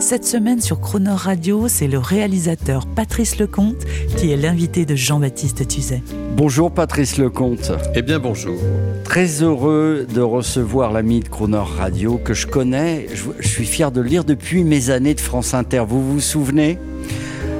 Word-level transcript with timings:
Cette 0.00 0.24
semaine 0.24 0.60
sur 0.60 0.80
Croner 0.80 1.10
Radio, 1.14 1.68
c'est 1.68 1.86
le 1.86 1.98
réalisateur 1.98 2.86
Patrice 2.86 3.38
Lecomte 3.38 3.84
qui 4.16 4.32
est 4.32 4.36
l'invité 4.36 4.84
de 4.86 4.94
Jean-Baptiste 4.96 5.68
Tuzet. 5.68 6.02
Bonjour 6.36 6.70
Patrice 6.72 7.16
Lecomte. 7.18 7.70
Eh 7.94 8.02
bien 8.02 8.18
bonjour. 8.18 8.56
Très 9.04 9.42
heureux 9.42 10.06
de 10.12 10.20
recevoir 10.20 10.92
l'ami 10.92 11.20
de 11.20 11.28
Crooner 11.28 11.62
Radio 11.78 12.18
que 12.22 12.34
je 12.34 12.46
connais. 12.46 13.06
Je, 13.14 13.24
je 13.38 13.48
suis 13.48 13.66
fier 13.66 13.92
de 13.92 14.00
le 14.00 14.08
lire 14.08 14.24
depuis 14.24 14.64
mes 14.64 14.90
années 14.90 15.14
de 15.14 15.20
France 15.20 15.54
Inter. 15.54 15.84
Vous 15.86 16.02
vous 16.14 16.20
souvenez? 16.20 16.78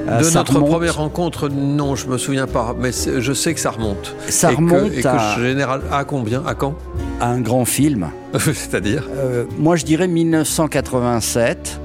Euh, 0.08 0.18
de 0.20 0.24
ça 0.24 0.40
notre 0.40 0.54
remonte- 0.54 0.70
première 0.70 0.96
rencontre, 0.96 1.48
non, 1.50 1.94
je 1.94 2.06
me 2.08 2.16
souviens 2.18 2.46
pas, 2.46 2.74
mais 2.80 2.90
je 3.18 3.32
sais 3.32 3.54
que 3.54 3.60
ça 3.60 3.70
remonte. 3.70 4.16
Ça 4.28 4.50
Et 4.50 4.54
que- 4.56 4.60
remonte 4.60 4.92
et 4.96 5.02
que, 5.02 5.08
à- 5.08 5.38
général 5.38 5.82
à 5.92 6.04
combien 6.04 6.42
À 6.46 6.54
quand? 6.54 6.74
À 7.20 7.28
un 7.28 7.40
grand 7.40 7.64
film. 7.66 8.08
C'est-à-dire? 8.38 9.06
Euh, 9.14 9.44
moi, 9.58 9.76
je 9.76 9.84
dirais 9.84 10.08
1987. 10.08 11.80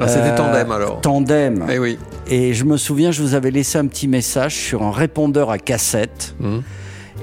Ah, 0.00 0.08
C'était 0.08 0.30
Euh, 0.30 0.36
tandem 0.36 0.70
alors. 0.70 1.00
Tandem. 1.00 1.66
Eh 1.70 1.78
oui. 1.78 1.98
Et 2.28 2.54
je 2.54 2.64
me 2.64 2.76
souviens, 2.76 3.10
je 3.10 3.22
vous 3.22 3.34
avais 3.34 3.50
laissé 3.50 3.78
un 3.78 3.86
petit 3.86 4.08
message 4.08 4.54
sur 4.54 4.82
un 4.82 4.92
répondeur 4.92 5.50
à 5.50 5.58
cassette. 5.58 6.34
Mhm. 6.40 6.62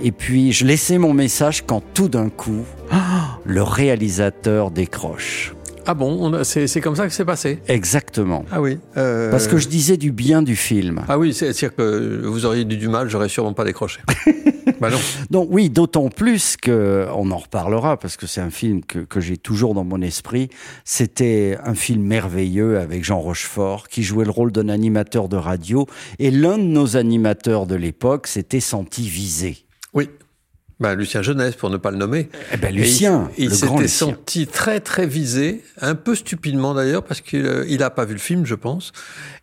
Et 0.03 0.11
puis, 0.11 0.51
je 0.51 0.65
laissais 0.65 0.97
mon 0.97 1.13
message 1.13 1.63
quand 1.65 1.81
tout 1.93 2.09
d'un 2.09 2.29
coup, 2.29 2.65
le 3.45 3.63
réalisateur 3.63 4.71
décroche. 4.71 5.55
Ah 5.87 5.93
bon, 5.93 6.43
c'est 6.43 6.81
comme 6.81 6.95
ça 6.95 7.07
que 7.07 7.13
c'est 7.13 7.25
passé. 7.25 7.59
Exactement. 7.67 8.43
Ah 8.51 8.59
oui. 8.61 8.79
euh, 8.97 9.29
Parce 9.29 9.47
que 9.47 9.57
je 9.57 9.67
disais 9.67 9.97
du 9.97 10.11
bien 10.11 10.41
du 10.41 10.55
film. 10.55 11.03
Ah 11.07 11.19
oui, 11.19 11.33
c'est-à-dire 11.33 11.75
que 11.75 12.21
vous 12.25 12.45
auriez 12.45 12.63
eu 12.63 12.65
du 12.65 12.87
mal, 12.87 13.07
j'aurais 13.09 13.29
sûrement 13.29 13.53
pas 13.53 13.63
décroché. 13.63 13.99
bah 14.81 14.89
non. 14.89 14.97
Donc 15.29 15.47
oui, 15.51 15.69
d'autant 15.69 16.09
plus 16.09 16.57
que 16.57 17.05
on 17.15 17.29
en 17.31 17.37
reparlera 17.37 17.97
parce 17.97 18.17
que 18.17 18.25
c'est 18.25 18.41
un 18.41 18.49
film 18.49 18.83
que, 18.83 18.99
que 18.99 19.19
j'ai 19.19 19.37
toujours 19.37 19.73
dans 19.75 19.83
mon 19.83 20.01
esprit. 20.01 20.49
C'était 20.83 21.57
un 21.63 21.75
film 21.75 22.01
merveilleux 22.03 22.79
avec 22.79 23.03
Jean 23.03 23.19
Rochefort 23.19 23.87
qui 23.87 24.01
jouait 24.03 24.25
le 24.25 24.31
rôle 24.31 24.51
d'un 24.51 24.69
animateur 24.69 25.29
de 25.29 25.37
radio 25.37 25.85
et 26.19 26.31
l'un 26.31 26.57
de 26.57 26.63
nos 26.63 26.97
animateurs 26.97 27.67
de 27.67 27.75
l'époque 27.75 28.27
s'était 28.27 28.59
senti 28.59 29.07
visé. 29.07 29.57
Oui. 29.93 30.09
Bah, 30.79 30.93
Lucien 30.93 31.21
Jeunesse, 31.21 31.55
pour 31.55 31.69
ne 31.69 31.77
pas 31.77 31.89
le 31.91 31.97
nommer. 31.97 32.29
Eh 32.53 32.57
ben 32.57 32.67
Et 32.69 32.79
Lucien, 32.79 33.29
il, 33.37 33.49
s'était 33.55 33.87
senti 33.87 34.45
très 34.45 34.81
très 34.81 35.07
visé, 35.07 35.63
un 35.79 35.95
peu 35.95 36.15
stupidement 36.15 36.73
d'ailleurs, 36.73 37.03
parce 37.03 37.21
qu'il 37.21 37.45
euh, 37.45 37.65
il 37.69 37.81
a 37.81 37.89
pas 37.89 38.03
vu 38.03 38.13
le 38.13 38.19
film, 38.19 38.45
je 38.45 38.55
pense. 38.55 38.91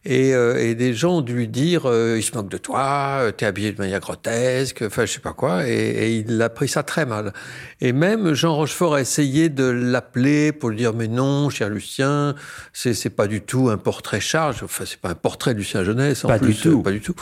Et, 0.04 0.34
euh, 0.34 0.58
et 0.60 0.74
des 0.74 0.94
gens 0.94 1.18
ont 1.18 1.20
dû 1.22 1.32
lui 1.32 1.48
dire, 1.48 1.82
euh, 1.86 2.16
il 2.18 2.22
se 2.22 2.34
moque 2.34 2.48
de 2.48 2.58
toi, 2.58 3.20
euh, 3.20 3.30
t'es 3.30 3.46
habillé 3.46 3.72
de 3.72 3.78
manière 3.78 4.00
grotesque, 4.00 4.82
enfin 4.84 5.06
je 5.06 5.12
sais 5.12 5.20
pas 5.20 5.32
quoi. 5.32 5.66
Et, 5.68 5.72
et 5.72 6.16
il 6.28 6.42
a 6.42 6.48
pris 6.50 6.66
ça 6.68 6.82
très 6.82 7.06
mal. 7.06 7.32
Et 7.80 7.92
même 7.92 8.34
Jean 8.34 8.54
Rochefort 8.56 8.96
a 8.96 9.00
essayé 9.00 9.48
de 9.48 9.64
l'appeler 9.64 10.50
pour 10.52 10.70
lui 10.70 10.76
dire, 10.76 10.92
mais 10.92 11.06
non, 11.08 11.48
cher 11.50 11.70
Lucien, 11.70 12.34
c'est 12.72 12.94
c'est 12.94 13.10
pas 13.10 13.28
du 13.28 13.40
tout 13.42 13.70
un 13.70 13.78
portrait 13.78 14.20
charge. 14.20 14.62
Enfin 14.64 14.84
c'est 14.86 14.98
pas 15.00 15.10
un 15.10 15.14
portrait 15.14 15.54
de 15.54 15.58
Lucien 15.60 15.84
Jeunesse. 15.84 16.24
En 16.24 16.28
Pas 16.28 16.38
du 16.40 16.46
plus, 16.46 16.56
tout. 16.56 16.80
euh, 16.80 16.82
Pas 16.82 16.90
du 16.90 17.00
tout. 17.00 17.14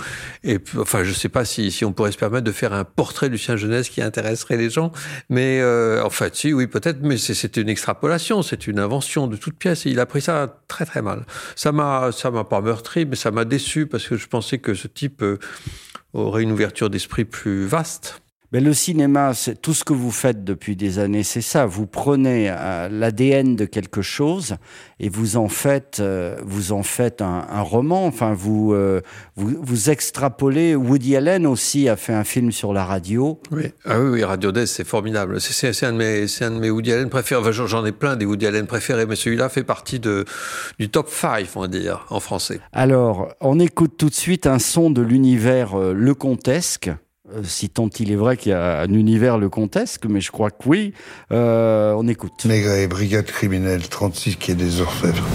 Et 0.42 0.58
enfin 0.78 1.04
je 1.04 1.12
sais 1.12 1.28
pas 1.28 1.44
si, 1.44 1.70
si 1.70 1.84
on 1.84 1.92
pourrait 1.92 2.12
se 2.12 2.18
permettre 2.18 2.44
de 2.44 2.52
faire 2.52 2.72
un 2.72 2.84
portrait 2.84 3.26
de 3.28 3.32
Lucien 3.32 3.56
Jeunesse 3.56 3.90
qui 3.90 3.99
intéresserait 4.02 4.56
les 4.56 4.70
gens. 4.70 4.92
Mais 5.28 5.60
euh, 5.60 6.02
en 6.04 6.10
fait, 6.10 6.34
si, 6.36 6.52
oui, 6.52 6.66
peut-être, 6.66 6.98
mais 7.02 7.16
c'est- 7.18 7.56
une 7.56 7.68
extrapolation, 7.68 8.42
c'est 8.42 8.66
une 8.66 8.78
invention 8.78 9.26
de 9.26 9.36
toute 9.36 9.56
pièce. 9.56 9.84
Il 9.84 9.98
a 10.00 10.06
pris 10.06 10.20
ça 10.20 10.60
très 10.68 10.84
très 10.86 11.02
mal. 11.02 11.24
Ça 11.56 11.72
m'a, 11.72 12.10
m'a 12.32 12.44
pas 12.44 12.60
meurtri, 12.60 13.06
mais 13.06 13.16
ça 13.16 13.30
m'a 13.30 13.44
déçu 13.44 13.86
parce 13.86 14.06
que 14.06 14.16
je 14.16 14.26
pensais 14.28 14.58
que 14.58 14.74
ce 14.74 14.86
type 14.88 15.22
euh, 15.22 15.38
aurait 16.12 16.42
une 16.42 16.52
ouverture 16.52 16.90
d'esprit 16.90 17.24
plus 17.24 17.66
vaste. 17.66 18.22
Mais 18.52 18.60
le 18.60 18.74
cinéma, 18.74 19.32
c'est 19.32 19.60
tout 19.62 19.74
ce 19.74 19.84
que 19.84 19.92
vous 19.92 20.10
faites 20.10 20.42
depuis 20.42 20.74
des 20.74 20.98
années, 20.98 21.22
c'est 21.22 21.40
ça. 21.40 21.66
Vous 21.66 21.86
prenez 21.86 22.48
euh, 22.50 22.88
l'ADN 22.90 23.54
de 23.54 23.64
quelque 23.64 24.02
chose 24.02 24.56
et 24.98 25.08
vous 25.08 25.36
en 25.36 25.46
faites, 25.48 25.98
euh, 26.00 26.36
vous 26.44 26.72
en 26.72 26.82
faites 26.82 27.22
un, 27.22 27.46
un 27.48 27.60
roman. 27.62 28.06
Enfin, 28.06 28.34
vous, 28.34 28.72
euh, 28.74 29.02
vous 29.36 29.54
vous 29.62 29.90
extrapolez. 29.90 30.74
Woody 30.74 31.14
Allen 31.16 31.46
aussi 31.46 31.88
a 31.88 31.94
fait 31.96 32.12
un 32.12 32.24
film 32.24 32.50
sur 32.50 32.72
la 32.72 32.84
radio. 32.84 33.40
Oui, 33.52 33.66
ah 33.84 34.00
oui, 34.00 34.08
oui, 34.10 34.24
Radio 34.24 34.50
Death, 34.50 34.66
c'est 34.66 34.86
formidable. 34.86 35.40
C'est- 35.40 35.52
C'est 35.52 35.72
c'est 35.72 35.86
un 35.86 35.92
de 35.92 35.98
mes, 35.98 36.26
c'est 36.26 36.44
un 36.46 36.50
de 36.50 36.58
mes 36.58 36.70
Woody 36.70 36.92
Allen 36.92 37.08
préférés. 37.08 37.40
Enfin, 37.40 37.52
j'en- 37.52 37.84
ai 37.86 37.92
plein 37.92 38.16
des 38.16 38.24
Woody 38.26 38.46
Allen 38.48 38.66
préférés, 38.66 39.06
mais 39.06 39.14
celui-là 39.16 39.48
fait 39.48 39.62
partie 39.64 40.00
de 40.00 40.24
du 40.78 40.88
top 40.88 41.08
5, 41.08 41.46
on 41.54 41.60
va 41.60 41.68
dire, 41.68 42.04
en 42.10 42.18
français. 42.18 42.60
Alors, 42.72 43.28
on 43.40 43.60
écoute 43.60 43.94
tout 43.96 44.08
de 44.08 44.14
suite 44.14 44.46
un 44.48 44.58
son 44.58 44.90
de 44.90 45.02
l'univers 45.02 45.78
euh, 45.78 45.92
lecontesque. 45.92 46.90
Euh, 47.36 47.42
si 47.44 47.68
tant 47.68 47.88
il 47.98 48.10
est 48.10 48.16
vrai 48.16 48.36
qu'il 48.36 48.52
y 48.52 48.54
a 48.54 48.80
un 48.80 48.92
univers 48.92 49.38
lecontesque, 49.38 50.06
mais 50.06 50.20
je 50.20 50.30
crois 50.30 50.50
que 50.50 50.66
oui. 50.66 50.94
Euh, 51.32 51.94
on 51.96 52.08
écoute. 52.08 52.44
Maigret, 52.44 52.86
brigade 52.86 53.26
criminelle 53.26 53.88
36 53.88 54.36
qui 54.36 54.52
est 54.52 54.54
des 54.54 54.80
Orfèvres. 54.80 55.26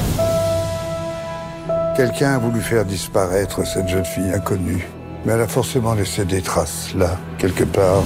Quelqu'un 1.96 2.34
a 2.34 2.38
voulu 2.38 2.60
faire 2.60 2.84
disparaître 2.86 3.66
cette 3.66 3.88
jeune 3.88 4.04
fille 4.04 4.32
inconnue. 4.34 4.86
Mais 5.26 5.34
elle 5.34 5.42
a 5.42 5.48
forcément 5.48 5.94
laissé 5.94 6.26
des 6.26 6.42
traces, 6.42 6.94
là, 6.96 7.18
quelque 7.38 7.64
part. 7.64 8.04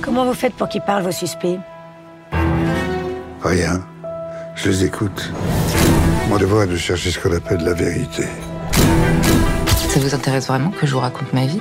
Comment 0.00 0.24
vous 0.24 0.34
faites 0.34 0.54
pour 0.54 0.68
qu'ils 0.68 0.80
parlent, 0.80 1.02
vos 1.02 1.12
suspects 1.12 1.58
Rien. 3.42 3.84
Je 4.54 4.70
les 4.70 4.84
écoute. 4.84 5.32
Mon 6.28 6.38
devoir 6.38 6.62
est 6.62 6.68
de 6.68 6.76
chercher 6.76 7.10
ce 7.10 7.18
qu'on 7.18 7.34
appelle 7.34 7.62
la 7.64 7.74
vérité. 7.74 8.24
Ça 9.88 9.98
vous 9.98 10.14
intéresse 10.14 10.46
vraiment 10.46 10.70
que 10.70 10.86
je 10.86 10.92
vous 10.92 11.00
raconte 11.00 11.32
ma 11.32 11.46
vie? 11.46 11.60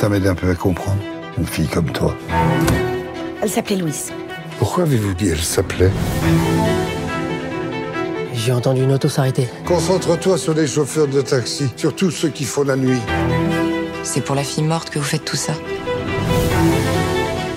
Ça 0.00 0.08
m'aide 0.08 0.26
un 0.26 0.34
peu 0.34 0.48
à 0.48 0.54
comprendre. 0.54 0.96
Une 1.36 1.44
fille 1.44 1.68
comme 1.68 1.90
toi. 1.90 2.16
Elle 3.42 3.50
s'appelait 3.50 3.76
Louise. 3.76 4.10
Pourquoi 4.58 4.84
avez-vous 4.84 5.12
dit 5.12 5.28
elle 5.28 5.42
s'appelait? 5.42 5.90
J'ai 8.32 8.52
entendu 8.52 8.82
une 8.84 8.92
auto 8.92 9.10
s'arrêter. 9.10 9.46
Concentre-toi 9.66 10.38
sur 10.38 10.54
les 10.54 10.66
chauffeurs 10.66 11.06
de 11.06 11.20
taxi, 11.20 11.70
surtout 11.76 12.10
ceux 12.10 12.30
qui 12.30 12.44
font 12.44 12.62
la 12.62 12.76
nuit. 12.76 12.98
C'est 14.02 14.22
pour 14.22 14.34
la 14.34 14.42
fille 14.42 14.64
morte 14.64 14.88
que 14.88 14.98
vous 14.98 15.04
faites 15.04 15.26
tout 15.26 15.36
ça 15.36 15.52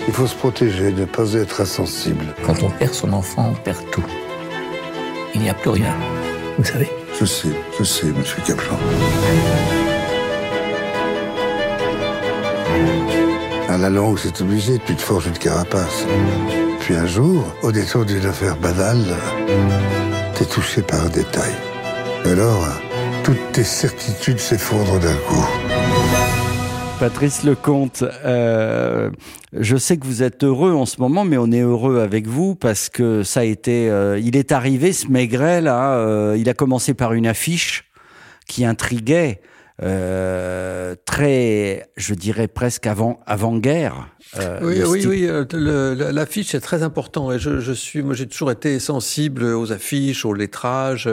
Il 0.09 0.13
faut 0.13 0.27
se 0.27 0.35
protéger, 0.35 0.91
ne 0.91 1.05
pas 1.05 1.31
être 1.35 1.61
insensible. 1.61 2.25
Quand 2.45 2.61
on 2.61 2.69
perd 2.69 2.93
son 2.93 3.13
enfant, 3.13 3.53
on 3.53 3.55
perd 3.55 3.89
tout. 3.89 4.03
Il 5.33 5.39
n'y 5.39 5.49
a 5.49 5.53
plus 5.53 5.69
rien. 5.69 5.95
Vous 6.57 6.65
savez? 6.65 6.89
Je 7.17 7.23
sais, 7.23 7.53
je 7.79 7.85
sais, 7.85 8.07
monsieur 8.07 8.41
Kaplan. 8.45 8.77
La 13.83 13.89
longue, 13.89 14.17
c'est 14.17 14.39
obligé, 14.39 14.79
tu 14.85 14.95
te 14.95 15.01
forges 15.01 15.27
une 15.27 15.37
carapace. 15.37 16.05
Puis 16.79 16.95
un 16.95 17.05
jour, 17.05 17.43
au 17.63 17.71
détour 17.73 18.05
d'une 18.05 18.25
affaire 18.25 18.55
banale, 18.55 19.03
t'es 20.35 20.45
touché 20.45 20.81
par 20.81 21.01
un 21.01 21.09
détail. 21.09 21.51
Alors, 22.23 22.65
toutes 23.25 23.51
tes 23.51 23.65
certitudes 23.65 24.39
s'effondrent 24.39 24.99
d'un 24.99 25.17
coup. 25.27 25.45
Patrice 26.97 27.43
Lecomte, 27.43 28.05
euh, 28.23 29.09
je 29.51 29.75
sais 29.75 29.97
que 29.97 30.05
vous 30.05 30.23
êtes 30.23 30.45
heureux 30.45 30.71
en 30.71 30.85
ce 30.85 31.01
moment, 31.01 31.25
mais 31.25 31.37
on 31.37 31.51
est 31.51 31.59
heureux 31.59 31.99
avec 31.99 32.25
vous 32.25 32.55
parce 32.55 32.87
que 32.87 33.23
ça 33.23 33.41
a 33.41 33.43
été, 33.43 33.89
euh, 33.89 34.17
il 34.17 34.37
est 34.37 34.53
arrivé 34.53 34.93
ce 34.93 35.07
Maigret 35.07 35.59
là, 35.59 35.95
euh, 35.95 36.37
il 36.39 36.47
a 36.47 36.53
commencé 36.53 36.93
par 36.93 37.11
une 37.11 37.27
affiche 37.27 37.83
qui 38.47 38.63
intriguait, 38.63 39.41
euh, 39.81 40.95
très, 41.05 41.89
je 41.97 42.13
dirais 42.13 42.47
presque 42.47 42.85
avant 42.87 43.19
avant 43.25 43.57
guerre. 43.57 44.07
Euh, 44.39 44.59
Oui, 44.63 44.81
oui, 44.85 45.05
oui. 45.07 45.27
euh, 45.27 46.11
L'affiche 46.11 46.55
est 46.55 46.59
très 46.59 46.81
important. 46.83 47.31
Et 47.31 47.39
je, 47.39 47.59
je 47.59 47.71
suis, 47.71 48.01
moi, 48.01 48.13
j'ai 48.15 48.27
toujours 48.27 48.51
été 48.51 48.79
sensible 48.79 49.43
aux 49.43 49.71
affiches, 49.71 50.25
au 50.25 50.33
lettrage, 50.33 51.09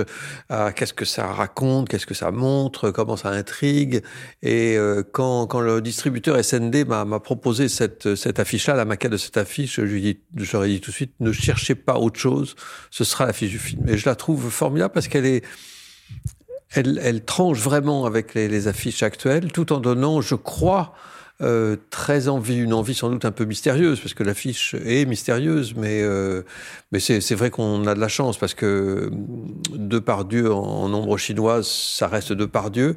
à 0.48 0.72
qu'est-ce 0.72 0.94
que 0.94 1.04
ça 1.04 1.26
raconte, 1.26 1.88
qu'est-ce 1.88 2.06
que 2.06 2.14
ça 2.14 2.30
montre, 2.30 2.90
comment 2.90 3.16
ça 3.16 3.30
intrigue. 3.30 4.02
Et 4.42 4.76
euh, 4.76 5.02
quand, 5.10 5.46
quand 5.46 5.60
le 5.60 5.80
distributeur 5.82 6.42
SND 6.42 6.86
m'a 6.86 7.20
proposé 7.20 7.68
cette, 7.68 8.14
cette 8.14 8.38
affiche-là, 8.38 8.74
la 8.74 8.84
maquette 8.84 9.12
de 9.12 9.16
cette 9.16 9.36
affiche, 9.36 9.76
je 9.76 9.82
lui 9.82 10.00
dis, 10.00 10.20
je 10.36 10.52
leur 10.52 10.64
ai 10.64 10.68
dit 10.68 10.80
tout 10.80 10.90
de 10.90 10.96
suite, 10.96 11.12
ne 11.20 11.32
cherchez 11.32 11.74
pas 11.74 11.98
autre 11.98 12.18
chose. 12.20 12.56
Ce 12.90 13.04
sera 13.04 13.26
l'affiche 13.26 13.50
du 13.50 13.58
film. 13.58 13.86
Et 13.88 13.96
je 13.98 14.06
la 14.08 14.14
trouve 14.14 14.50
formidable 14.50 14.92
parce 14.94 15.08
qu'elle 15.08 15.26
est 15.26 15.42
elle, 16.75 17.00
elle 17.02 17.25
tranche 17.25 17.58
vraiment 17.58 18.06
avec 18.06 18.34
les, 18.34 18.49
les 18.49 18.69
affiches 18.69 19.02
actuelles, 19.02 19.52
tout 19.52 19.72
en 19.72 19.78
donnant, 19.81 20.20
je 20.20 20.34
crois, 20.34 20.94
euh, 21.43 21.76
très 21.88 22.28
envie, 22.28 22.58
une 22.58 22.75
envie 22.75 22.94
sans 22.94 23.08
doute 23.08 23.25
un 23.25 23.31
peu 23.31 23.46
mystérieuse, 23.46 23.99
parce 23.99 24.12
que 24.12 24.22
l'affiche 24.22 24.75
est 24.84 25.06
mystérieuse, 25.06 25.75
mais, 25.75 26.02
euh, 26.02 26.43
mais 26.93 27.00
c'est 27.00 27.34
vrai 27.34 27.49
qu'on 27.49 27.87
a 27.87 27.94
de 27.94 28.00
la 28.00 28.08
chance, 28.08 28.37
parce 28.37 28.52
que 28.52 29.11
Depardieu 29.72 30.52
en, 30.52 30.61
en 30.61 30.93
ombre 30.93 31.17
chinoise, 31.17 31.67
ça 31.67 32.08
reste 32.08 32.34
Depardieu, 32.34 32.94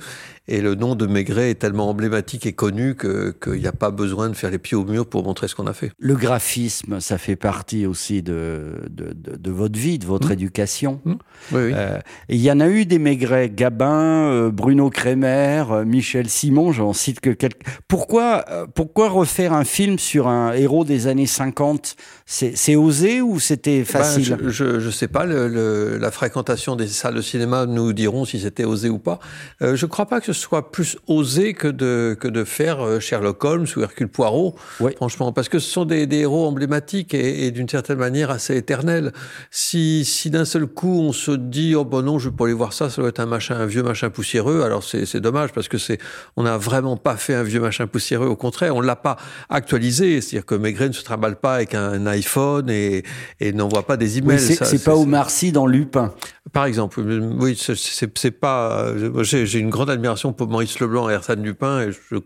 et 0.48 0.60
le 0.60 0.76
nom 0.76 0.96
de 0.96 1.08
Maigret 1.08 1.52
est 1.52 1.56
tellement 1.56 1.90
emblématique 1.90 2.46
et 2.46 2.52
connu 2.52 2.96
qu'il 2.96 3.54
n'y 3.54 3.68
a 3.68 3.72
pas 3.72 3.92
besoin 3.92 4.30
de 4.30 4.34
faire 4.34 4.52
les 4.52 4.58
pieds 4.58 4.76
au 4.76 4.84
mur 4.84 5.06
pour 5.06 5.24
montrer 5.24 5.48
ce 5.48 5.56
qu'on 5.56 5.68
a 5.68 5.74
fait. 5.74 5.92
Le 6.00 6.16
graphisme, 6.16 7.00
ça 7.00 7.18
fait 7.18 7.38
partie 7.38 7.86
aussi 7.86 8.22
de, 8.22 8.82
de, 8.90 9.14
de, 9.14 9.52
votre 9.52 9.80
vie, 9.80 10.00
de 10.00 10.06
votre 10.06 10.30
mmh. 10.30 10.34
éducation. 10.34 11.02
Mmh. 11.06 11.12
Oui, 11.54 11.62
oui. 11.62 11.72
Euh, 11.74 12.00
il 12.28 12.42
y 12.42 12.52
en 12.52 12.60
a 12.60 12.68
eu 12.68 12.86
des 12.86 13.00
Maigret, 13.00 13.50
Gabin, 13.50 14.28
euh, 14.32 14.52
Bruno 14.52 14.90
Kremer, 14.90 15.64
euh, 15.72 15.86
Michel 15.86 16.30
Simon, 16.30 16.74
j'en 16.74 16.92
cite 16.92 17.22
que 17.22 17.30
quelques. 17.30 17.62
Pourquoi, 17.88 18.46
pourquoi 18.76 19.10
refaire 19.10 19.54
un 19.54 19.64
film 19.64 19.98
sur 19.98 20.28
un 20.28 20.52
héros 20.54 20.84
des 20.84 21.08
années 21.08 21.26
50 21.26 21.96
C'est 22.26 22.76
osé 22.76 23.22
ou 23.22 23.40
c'était 23.40 23.80
ben, 23.80 23.86
facile? 23.86 24.38
Je 24.48 24.86
ne 24.86 24.92
sais 24.92 25.08
pas, 25.08 25.26
le, 25.26 25.98
la 25.98 26.12
fréquentation 26.12 26.76
des 26.76 26.88
salles 26.88 27.16
de 27.16 27.22
cinéma 27.22 27.66
nous 27.66 27.94
diront 27.94 28.26
si 28.26 28.40
c'était 28.40 28.66
osé 28.66 28.90
ou 28.90 29.00
pas. 29.00 29.20
je 29.62 29.68
ne 29.72 29.90
crois 29.90 30.06
pas 30.06 30.20
que 30.20 30.26
ce 30.26 30.33
soit 30.34 30.72
plus 30.72 30.98
osé 31.08 31.54
que 31.54 31.68
de, 31.68 32.18
que 32.20 32.28
de 32.28 32.44
faire 32.44 33.00
Sherlock 33.00 33.44
Holmes 33.44 33.68
ou 33.76 33.82
Hercule 33.82 34.10
Poirot, 34.10 34.56
franchement, 34.96 35.32
parce 35.32 35.50
que 35.50 35.60
ce 35.60 35.70
sont 35.70 35.86
des, 35.86 36.08
des 36.08 36.20
héros 36.20 36.46
emblématiques 36.46 37.14
et, 37.14 37.46
et 37.46 37.52
d'une 37.52 37.70
certaine 37.70 38.00
manière 38.00 38.32
assez 38.32 38.56
éternels. 38.56 39.14
Si, 39.52 40.06
si 40.06 40.30
d'un 40.30 40.46
seul 40.46 40.68
coup 40.68 41.00
on 41.02 41.14
se 41.14 41.32
dit 41.32 41.76
oh 41.76 41.86
bon 41.86 42.04
non, 42.04 42.20
je 42.20 42.30
vais 42.30 42.36
pas 42.36 42.46
aller 42.46 42.54
voir 42.54 42.74
ça, 42.74 42.90
ça 42.90 43.02
doit 43.02 43.10
être 43.10 43.20
un 43.20 43.26
machin, 43.26 43.56
un 43.56 43.66
vieux 43.66 43.84
machin 43.84 44.10
poussiéreux. 44.10 44.62
Alors 44.64 44.84
c'est 44.84 45.22
dommage 45.22 45.52
parce 45.52 45.68
que 45.68 45.78
c'est, 45.78 46.00
on 46.38 46.44
n'a 46.44 46.58
vraiment 46.58 46.98
pas 46.98 47.18
fait 47.18 47.34
un 47.34 47.44
vieux 47.44 47.60
machin 47.60 47.88
poussiéreux. 47.88 48.28
Au 48.28 48.36
contraire, 48.36 48.76
on 48.76 48.82
l'a 48.82 48.96
pas 48.96 49.18
actualisé. 49.50 50.22
C'est-à-dire 50.22 50.46
que 50.46 50.56
Maigret 50.56 50.88
ne 50.88 50.94
se 50.94 51.04
trimballe 51.04 51.36
pas 51.36 51.56
avec 51.56 51.76
un 51.76 52.06
iPhone 52.06 52.70
et, 52.70 53.04
et 53.40 53.52
n'envoie 53.52 53.84
pas 53.84 53.98
des 53.98 54.18
emails. 54.18 54.40
Oui, 54.40 54.58
c'est 54.62 54.84
pas 54.84 54.96
Omar 54.96 55.30
Sy 55.30 55.52
dans 55.52 55.68
Lupin. 55.68 56.14
Par 56.52 56.66
exemple, 56.66 57.02
oui, 57.40 57.58
c'est 57.58 58.32
pas. 58.32 58.94
J'ai 59.24 59.60
une 59.60 59.70
grande 59.70 59.90
admiration 59.90 60.23
pour 60.32 60.48
Maurice 60.48 60.80
Leblanc 60.80 61.10
et 61.10 61.16
Arsène 61.16 61.44
Lupin 61.44 61.82
et 61.82 61.92
je 61.92 62.20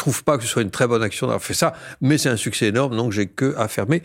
trouve 0.00 0.24
pas 0.24 0.38
que 0.38 0.44
ce 0.44 0.48
soit 0.48 0.62
une 0.62 0.70
très 0.70 0.86
bonne 0.86 1.02
action 1.02 1.26
d'avoir 1.26 1.42
fait 1.42 1.54
ça, 1.54 1.74
mais 2.00 2.16
c'est 2.16 2.30
un 2.30 2.36
succès 2.36 2.66
énorme, 2.68 2.96
donc 2.96 3.12
j'ai 3.12 3.26
que 3.26 3.54
à 3.56 3.68
fermer 3.68 4.02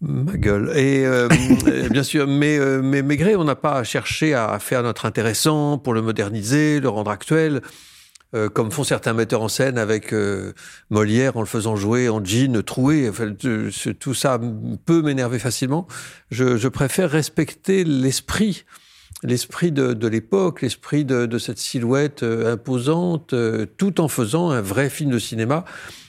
ma 0.00 0.36
gueule. 0.36 0.72
Et 0.76 1.06
euh, 1.06 1.28
bien 1.90 2.02
sûr, 2.02 2.26
mais, 2.26 2.58
euh, 2.58 2.82
mais 2.82 3.02
Maigret, 3.02 3.36
on 3.36 3.44
n'a 3.44 3.54
pas 3.54 3.84
cherché 3.84 4.34
à 4.34 4.58
faire 4.58 4.82
notre 4.82 5.06
intéressant 5.06 5.78
pour 5.78 5.94
le 5.94 6.02
moderniser, 6.02 6.80
le 6.80 6.88
rendre 6.88 7.10
actuel. 7.10 7.62
Euh, 8.34 8.50
comme 8.50 8.70
font 8.70 8.84
certains 8.84 9.14
metteurs 9.14 9.40
en 9.40 9.48
scène 9.48 9.78
avec 9.78 10.14
Molière 10.90 11.38
en 11.38 11.40
le 11.40 11.46
faisant 11.46 11.76
jouer 11.76 12.10
en 12.10 12.22
jean 12.22 12.62
troué. 12.62 13.08
Enfin, 13.08 13.32
tout 13.32 14.14
ça 14.14 14.38
peut 14.84 15.00
m'énerver 15.00 15.38
facilement. 15.38 15.86
Je, 16.30 16.58
je, 16.58 16.68
préfère 16.68 17.10
respecter 17.10 17.84
l'esprit 17.84 18.66
l'esprit 19.22 19.72
de, 19.72 20.08
l'époque, 20.08 20.62
l'esprit 20.62 21.04
de, 21.04 21.38
cette 21.38 21.58
silhouette 21.58 22.22
euh, 22.22 22.54
imposante, 22.54 23.32
euh, 23.32 23.66
tout 23.76 24.00
en 24.00 24.08
faisant 24.08 24.50
un 24.50 24.60
vrai 24.60 24.90
film 24.90 25.10
de 25.10 25.18
cinéma 25.18 25.64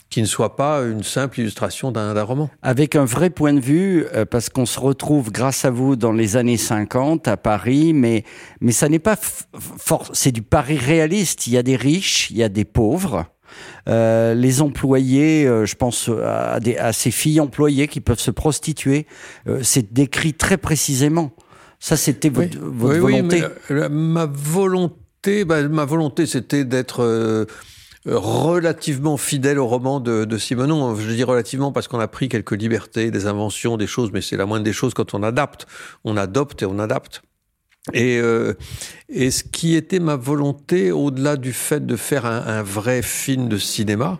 qui 0.10 0.22
ne 0.22 0.26
soit 0.26 0.56
pas 0.56 0.82
une 0.82 1.04
simple 1.04 1.40
illustration 1.40 1.92
d'un 1.92 2.20
roman. 2.24 2.50
Avec 2.64 2.96
un 2.96 3.06
vrai 3.06 3.30
point 3.30 3.54
de 3.54 3.60
vue, 3.60 4.08
euh, 4.16 4.26
parce 4.26 4.50
qu'on 4.50 4.66
se 4.66 4.80
retrouve 4.80 5.32
grâce 5.32 5.66
à 5.66 5.70
vous 5.70 5.96
dans 5.96 6.12
les 6.12 6.36
années 6.36 6.58
50 6.58 7.28
à 7.28 7.38
Paris, 7.38 7.94
mais, 7.94 8.24
mais 8.60 8.72
ça 8.72 8.90
n'est 8.90 8.98
pas 8.98 9.18
fort, 9.78 10.10
c'est 10.14 10.32
du 10.32 10.42
Paris 10.42 10.78
réaliste. 10.78 11.46
Il 11.46 11.54
y 11.54 11.58
a 11.58 11.64
des 11.64 11.76
riches, 11.76 12.32
il 12.32 12.38
y 12.38 12.44
a 12.44 12.50
des 12.50 12.66
pauvres. 12.66 13.26
les 13.86 14.62
employés, 14.62 15.46
je 15.46 15.76
pense 15.76 16.10
à, 16.10 16.60
des, 16.60 16.78
à, 16.78 16.92
ces 16.92 17.12
filles 17.12 17.40
employées 17.40 17.88
qui 17.88 18.02
peuvent 18.02 18.20
se 18.20 18.32
prostituer, 18.32 19.06
c'est 19.62 19.94
décrit 19.94 20.34
très 20.34 20.58
précisément. 20.58 21.34
Ça, 21.80 21.96
c'était 21.96 22.30
votre, 22.30 22.60
volonté. 22.60 23.44
ma 23.90 24.26
volonté, 24.26 25.46
bah, 25.46 25.68
ma 25.68 25.86
volonté, 25.86 26.26
c'était 26.26 26.66
d'être 26.66 27.04
euh, 27.04 27.46
relativement 28.06 29.16
fidèle 29.16 29.60
au 29.60 29.68
roman 29.68 30.02
de, 30.02 30.26
de, 30.26 30.38
Simonon. 30.38 30.96
Je 30.96 31.10
dis 31.12 31.24
relativement 31.24 31.72
parce 31.72 31.88
qu'on 31.88 32.00
a 32.00 32.08
pris 32.10 32.28
quelques 32.28 32.52
libertés, 32.52 33.12
des 33.12 33.28
inventions, 33.28 33.78
des 33.78 33.88
choses, 33.88 34.12
mais 34.12 34.22
c'est 34.22 34.36
la 34.36 34.46
moindre 34.46 34.66
des 34.66 34.74
choses 34.74 34.94
quand 34.94 35.14
on 35.14 35.24
adapte. 35.24 35.68
On 36.04 36.18
adopte 36.18 36.62
et 36.62 36.66
on 36.66 36.80
adapte. 36.80 37.22
Et, 37.94 38.20
euh, 38.20 38.54
et 39.08 39.32
ce 39.32 39.46
qui 39.46 39.75
était 39.75 40.00
ma 40.00 40.18
volonté, 40.18 40.92
au-delà 40.92 41.38
du 41.38 41.54
fait 41.54 41.86
de 41.86 41.96
faire 41.96 42.25
un, 42.25 42.46
un, 42.46 42.62
vrai 42.62 43.02
film 43.02 43.48
de 43.48 43.58
cinéma, 43.58 44.20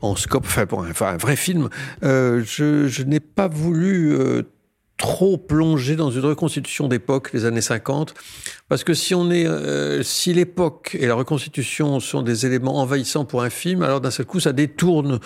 en 0.00 0.14
scope, 0.14 0.44
enfin, 0.46 0.66
pour 0.66 0.84
un, 0.84 0.92
un 1.00 1.16
vrai 1.16 1.34
film, 1.34 1.68
euh, 2.04 2.42
je, 2.46 2.86
je 2.86 3.02
n'ai 3.02 3.20
pas 3.20 3.48
voulu 3.48 4.16
trop 5.00 5.38
plongé 5.38 5.96
dans 5.96 6.10
une 6.10 6.24
reconstitution 6.26 6.86
d'époque, 6.86 7.32
les 7.32 7.46
années 7.46 7.62
50, 7.62 8.12
parce 8.68 8.84
que 8.84 8.92
si 8.92 9.14
on 9.14 9.30
est, 9.30 9.46
euh, 9.46 10.02
si 10.02 10.34
l'époque 10.34 10.94
et 11.00 11.06
la 11.06 11.14
reconstitution 11.14 12.00
sont 12.00 12.20
des 12.20 12.44
éléments 12.44 12.76
envahissants 12.76 13.24
pour 13.24 13.42
un 13.42 13.48
film, 13.48 13.82
alors 13.82 14.02
d'un 14.02 14.10
seul 14.10 14.26
coup, 14.26 14.40
ça 14.40 14.52
détourne 14.52 15.18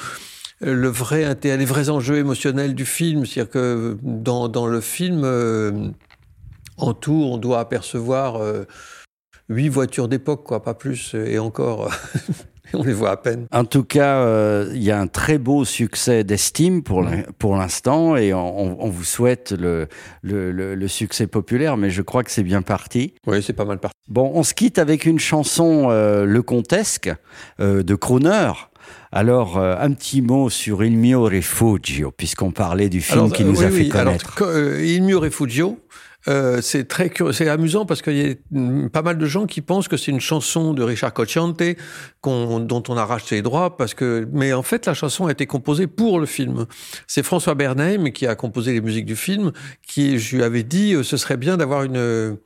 le 0.60 0.88
vrai 0.88 1.36
les 1.42 1.64
vrais 1.64 1.90
enjeux 1.90 2.18
émotionnels 2.18 2.76
du 2.76 2.86
film. 2.86 3.26
C'est-à-dire 3.26 3.50
que 3.50 3.98
dans, 4.02 4.48
dans 4.48 4.66
le 4.66 4.80
film, 4.80 5.22
euh, 5.24 5.88
en 6.76 6.94
tout, 6.94 7.28
on 7.28 7.36
doit 7.36 7.58
apercevoir 7.58 8.36
euh, 8.36 8.64
huit 9.48 9.70
voitures 9.70 10.06
d'époque, 10.06 10.44
quoi, 10.44 10.62
pas 10.62 10.74
plus, 10.74 11.14
et 11.14 11.40
encore. 11.40 11.90
on 12.78 12.82
les 12.82 12.92
voit 12.92 13.10
à 13.10 13.16
peine. 13.16 13.46
En 13.52 13.64
tout 13.64 13.84
cas, 13.84 14.18
euh, 14.18 14.70
il 14.74 14.82
y 14.82 14.90
a 14.90 15.00
un 15.00 15.06
très 15.06 15.38
beau 15.38 15.64
succès 15.64 16.24
d'estime 16.24 16.82
pour 16.82 17.56
l'instant 17.56 18.16
et 18.16 18.32
on, 18.34 18.88
vous 18.88 19.04
souhaite 19.04 19.52
le, 19.52 19.88
le, 20.22 20.88
succès 20.88 21.26
populaire, 21.26 21.76
mais 21.76 21.90
je 21.90 22.02
crois 22.02 22.22
que 22.22 22.30
c'est 22.30 22.42
bien 22.42 22.62
parti. 22.62 23.14
Oui, 23.26 23.42
c'est 23.42 23.52
pas 23.52 23.64
mal 23.64 23.78
parti. 23.78 23.96
Bon, 24.08 24.30
on 24.34 24.42
se 24.42 24.54
quitte 24.54 24.78
avec 24.78 25.06
une 25.06 25.18
chanson 25.18 25.86
euh, 25.88 26.24
Le 26.24 26.42
Contesque 26.42 27.10
euh, 27.60 27.82
de 27.82 27.94
Croner. 27.94 28.52
Alors, 29.12 29.58
un 29.58 29.92
petit 29.92 30.22
mot 30.22 30.50
sur 30.50 30.82
Il 30.82 30.98
mio 30.98 31.22
refugio, 31.22 32.10
puisqu'on 32.10 32.50
parlait 32.50 32.88
du 32.88 33.00
film 33.00 33.30
qui 33.30 33.44
nous 33.44 33.62
a 33.62 33.70
fait 33.70 33.88
connaître. 33.88 34.42
Alors, 34.42 34.80
Il 34.80 35.04
mio 35.04 35.20
refugio, 35.20 35.78
euh, 36.26 36.60
c'est 36.62 36.88
très 36.88 37.12
c'est 37.32 37.48
amusant 37.48 37.84
parce 37.84 38.00
qu'il 38.00 38.16
y 38.16 38.30
a 38.30 38.88
pas 38.88 39.02
mal 39.02 39.18
de 39.18 39.26
gens 39.26 39.46
qui 39.46 39.60
pensent 39.60 39.88
que 39.88 39.96
c'est 39.96 40.10
une 40.10 40.20
chanson 40.20 40.72
de 40.72 40.82
Richard 40.82 41.12
Cocciante 41.12 41.62
dont 42.22 42.82
on 42.88 42.96
a 42.96 43.04
racheté 43.04 43.36
les 43.36 43.42
droits 43.42 43.76
parce 43.76 43.94
que, 43.94 44.26
mais 44.32 44.52
en 44.52 44.62
fait, 44.62 44.86
la 44.86 44.94
chanson 44.94 45.26
a 45.26 45.32
été 45.32 45.46
composée 45.46 45.86
pour 45.86 46.18
le 46.18 46.26
film. 46.26 46.66
C'est 47.06 47.22
François 47.22 47.54
Bernheim 47.54 48.10
qui 48.10 48.26
a 48.26 48.34
composé 48.34 48.72
les 48.72 48.80
musiques 48.80 49.04
du 49.04 49.16
film, 49.16 49.52
qui, 49.86 50.18
je 50.18 50.36
lui 50.36 50.42
avais 50.42 50.62
dit, 50.62 50.94
euh, 50.94 51.02
ce 51.02 51.16
serait 51.16 51.36
bien 51.36 51.56
d'avoir 51.56 51.82
une, 51.82 52.38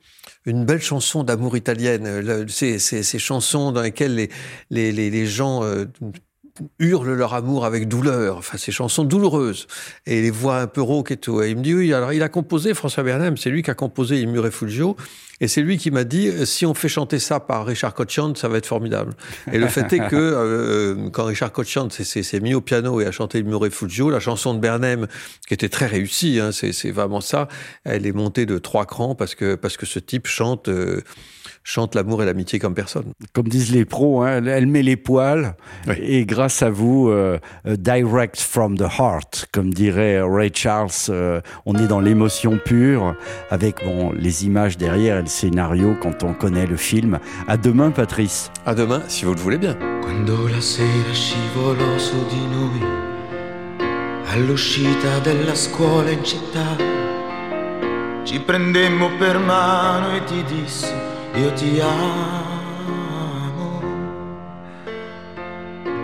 belle 0.45 0.81
chanson 0.81 1.23
d'amour 1.23 1.55
italienne. 1.55 2.47
Ces, 2.49 2.79
ces, 2.79 3.19
chansons 3.19 3.71
dans 3.71 3.81
lesquelles 3.81 4.15
les, 4.15 4.29
les, 4.69 4.91
les, 4.91 5.09
les 5.09 5.25
gens 5.25 5.63
euh, 5.63 5.85
hurlent 6.79 7.13
leur 7.13 7.33
amour 7.33 7.65
avec 7.65 7.87
douleur, 7.87 8.37
enfin 8.37 8.57
ces 8.57 8.71
chansons 8.71 9.03
douloureuses, 9.03 9.67
et 10.05 10.21
les 10.21 10.31
voix 10.31 10.59
un 10.59 10.67
peu 10.67 10.81
rauques 10.81 11.11
et 11.11 11.17
tout. 11.17 11.41
Et 11.41 11.49
il 11.49 11.57
me 11.57 11.61
dit 11.61 11.73
oui, 11.73 11.93
alors 11.93 12.13
il 12.13 12.23
a 12.23 12.29
composé 12.29 12.73
François 12.73 13.03
Bernheim, 13.03 13.37
c'est 13.37 13.49
lui 13.49 13.63
qui 13.63 13.71
a 13.71 13.75
composé 13.75 14.19
Il 14.19 14.27
mure 14.27 14.43
Refugio, 14.43 14.95
et 15.41 15.47
c'est 15.47 15.61
lui 15.61 15.77
qui 15.77 15.91
m'a 15.91 16.03
dit 16.03 16.31
si 16.45 16.65
on 16.65 16.73
fait 16.73 16.89
chanter 16.89 17.19
ça 17.19 17.39
par 17.39 17.65
Richard 17.65 17.93
Cochant, 17.93 18.35
ça 18.35 18.47
va 18.47 18.57
être 18.57 18.65
formidable. 18.65 19.13
Et 19.51 19.57
le 19.57 19.67
fait 19.67 19.91
est 19.93 20.07
que 20.07 20.15
euh, 20.15 21.09
quand 21.11 21.25
Richard 21.25 21.51
Cochant 21.51 21.89
s'est 21.89 22.39
mis 22.39 22.53
au 22.53 22.61
piano 22.61 22.99
et 23.01 23.05
a 23.05 23.11
chanté 23.11 23.39
Il 23.39 23.45
mure 23.45 23.61
Refugio, 23.61 24.09
la 24.09 24.19
chanson 24.19 24.53
de 24.53 24.59
Bernheim, 24.59 25.07
qui 25.47 25.53
était 25.53 25.69
très 25.69 25.87
réussie, 25.87 26.39
hein, 26.39 26.51
c'est 26.51 26.91
vraiment 26.91 27.21
ça, 27.21 27.47
elle 27.83 28.05
est 28.05 28.11
montée 28.11 28.45
de 28.45 28.57
trois 28.57 28.85
crans 28.85 29.15
parce 29.15 29.35
que 29.35 29.55
parce 29.55 29.77
que 29.77 29.85
ce 29.85 29.99
type 29.99 30.27
chante. 30.27 30.67
Euh, 30.67 31.01
chante 31.69 31.93
l'amour 31.93 32.23
et 32.23 32.25
l'amitié 32.25 32.57
comme 32.57 32.73
personne. 32.73 33.13
Comme 33.33 33.47
disent 33.47 33.71
les 33.71 33.85
pros, 33.85 34.23
hein, 34.23 34.43
elle 34.43 34.65
met 34.65 34.81
les 34.81 34.97
poils 34.97 35.53
et 36.01 36.25
grâce 36.25 36.63
à 36.63 36.71
vous, 36.71 37.09
euh, 37.09 37.37
euh, 37.67 37.75
direct 37.75 38.39
from 38.39 38.75
the 38.75 38.87
heart, 38.97 39.45
comme 39.51 39.71
dirait 39.71 40.19
Ray 40.19 40.51
Charles, 40.51 40.89
euh, 41.09 41.41
on 41.67 41.75
est 41.75 41.85
dans 41.85 41.99
l'émotion 41.99 42.59
pure 42.63 43.15
avec 43.51 43.85
bon, 43.85 44.11
les 44.13 44.45
images 44.45 44.77
derrière 44.77 45.19
et 45.19 45.21
le 45.21 45.27
scénario 45.27 45.95
quand 46.01 46.23
on 46.23 46.33
connaît 46.33 46.65
le 46.65 46.75
film. 46.75 47.19
À 47.47 47.55
demain, 47.55 47.91
Patrice. 47.91 48.49
À 48.65 48.73
demain, 48.73 49.03
si 49.07 49.25
vous 49.25 49.35
le 49.35 49.39
voulez 49.39 49.59
bien. 49.59 49.77
Quando 50.01 50.47
la 50.47 50.61
sera 50.61 51.13
scivolò 51.13 51.99
su 51.99 52.15
di 52.29 52.47
noi, 52.47 52.81
all'uscita 54.31 55.19
della 55.19 55.53
scuola 55.53 56.09
in 56.09 56.23
città, 56.23 56.77
ci 58.23 58.39
prendemmo 58.39 59.17
per 59.19 59.37
mano 59.37 60.15
e 60.15 60.23
ti 60.23 60.43
dissi 60.45 61.08
io 61.39 61.53
ti 61.53 61.79
amo. 61.79 63.79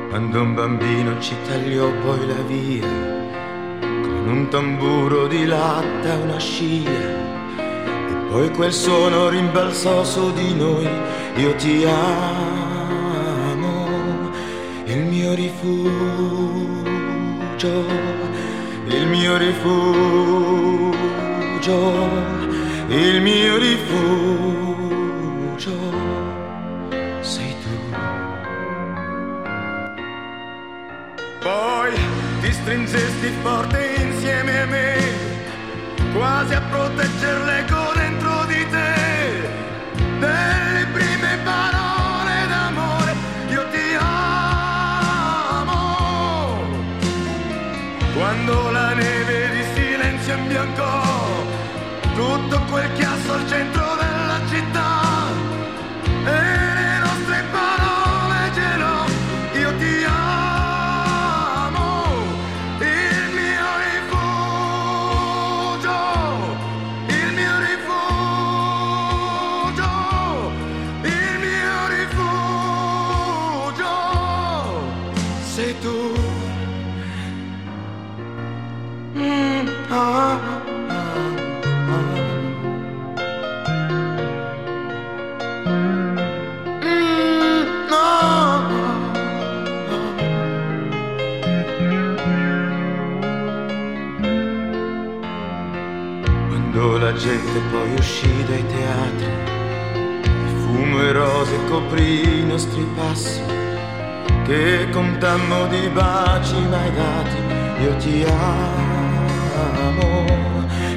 Quando 0.09 0.41
un 0.41 0.53
bambino 0.53 1.19
ci 1.19 1.35
tagliò 1.45 1.91
poi 2.03 2.25
la 2.25 2.41
via, 2.47 2.87
con 3.79 4.27
un 4.27 4.47
tamburo 4.49 5.27
di 5.27 5.45
latta 5.45 6.13
e 6.13 6.15
una 6.15 6.39
scia, 6.39 6.89
e 6.89 8.15
poi 8.29 8.49
quel 8.51 8.71
suono 8.71 9.27
rimbalzò 9.27 10.05
su 10.05 10.31
di 10.31 10.55
noi, 10.55 10.87
io 11.35 11.53
ti 11.55 11.83
amo, 11.83 13.89
il 14.85 14.99
mio 14.99 15.33
rifugio, 15.33 15.93
il 18.87 19.07
mio 19.07 19.37
rifugio, 19.37 21.03
il 22.87 23.21
mio 23.21 23.57
rifugio 23.57 24.14
stringesti 32.65 33.29
forte 33.43 33.93
insieme 34.01 34.61
a 34.61 34.65
me, 34.65 34.97
quasi 36.15 36.55
a 36.55 36.61
proteggere 36.61 37.45
l'eco 37.45 37.93
dentro 37.93 38.43
di 38.45 38.67
te, 38.71 39.47
delle 40.17 40.87
prime 40.91 41.37
parole 41.43 42.47
d'amore, 42.47 43.13
io 43.49 43.69
ti 43.69 43.95
amo. 43.99 45.75
Quando 48.15 48.71
la 48.71 48.95
neve 48.95 49.49
di 49.51 49.63
silenzio 49.75 50.35
imbiancò 50.35 51.45
tutto 52.15 52.59
quel 52.71 52.91
chiasso 52.93 53.31
al 53.31 53.45
sei 75.65 75.73
tu. 75.81 76.13
Mm, 79.15 79.67
ah, 79.89 80.39
ah, 80.89 81.01
ah. 81.89 82.05
Mm, 86.83 87.65
Quando 96.49 96.97
la 96.99 97.13
gente 97.13 97.59
poi 97.71 97.93
uscì 97.97 98.43
dai 98.47 98.65
teatri, 98.67 99.31
il 100.25 100.55
fumo 100.61 101.01
e 101.01 101.11
rose 101.11 101.57
coprì 101.69 102.39
i 102.41 102.45
nostri 102.45 102.85
passi, 102.95 103.41
che 104.45 104.87
contammo 104.91 105.65
di 105.67 105.89
baci 105.89 106.55
mai 106.69 106.89
dati, 106.93 107.35
io 107.81 107.97
ti 107.97 108.23
amo, 108.23 110.25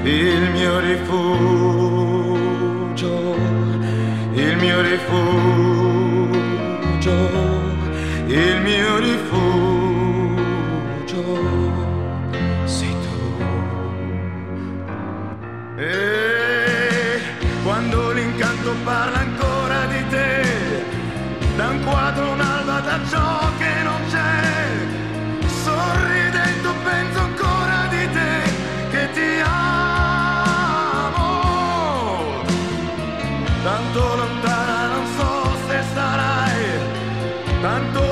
il 0.02 0.50
mio 0.52 0.78
rifugio, 0.80 1.16
il 4.32 4.56
mio 4.58 4.82
rifugio, 4.82 5.16
il 8.26 8.60
mio 8.60 8.98
rifugio, 8.98 10.36
levanto 37.68 38.07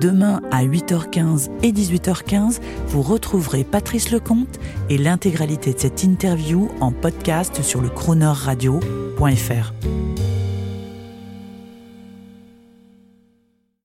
Demain 0.00 0.40
à 0.52 0.64
8h15 0.64 1.50
et 1.62 1.72
18h15, 1.72 2.60
vous 2.86 3.02
retrouverez 3.02 3.64
Patrice 3.64 4.12
Lecomte 4.12 4.60
et 4.88 4.96
l'intégralité 4.96 5.72
de 5.72 5.78
cette 5.78 6.04
interview 6.04 6.68
en 6.80 6.92
podcast 6.92 7.62
sur 7.62 7.80
le 7.80 7.88
chroneurradio.fr. 7.88 9.72